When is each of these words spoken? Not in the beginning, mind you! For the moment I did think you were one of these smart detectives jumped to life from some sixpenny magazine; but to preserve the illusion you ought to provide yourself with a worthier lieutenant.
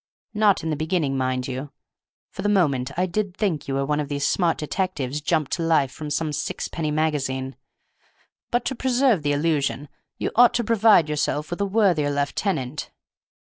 Not 0.33 0.63
in 0.63 0.71
the 0.71 0.75
beginning, 0.75 1.15
mind 1.15 1.47
you! 1.47 1.69
For 2.31 2.41
the 2.41 2.49
moment 2.49 2.89
I 2.97 3.05
did 3.05 3.37
think 3.37 3.67
you 3.67 3.75
were 3.75 3.85
one 3.85 3.99
of 3.99 4.09
these 4.09 4.25
smart 4.25 4.57
detectives 4.57 5.21
jumped 5.21 5.51
to 5.51 5.61
life 5.61 5.91
from 5.91 6.09
some 6.09 6.33
sixpenny 6.33 6.89
magazine; 6.89 7.55
but 8.49 8.65
to 8.65 8.73
preserve 8.73 9.21
the 9.21 9.31
illusion 9.33 9.89
you 10.17 10.31
ought 10.35 10.55
to 10.55 10.63
provide 10.63 11.07
yourself 11.07 11.51
with 11.51 11.61
a 11.61 11.65
worthier 11.67 12.09
lieutenant. 12.09 12.89